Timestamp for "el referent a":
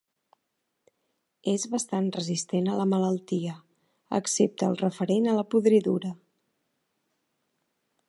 4.73-5.39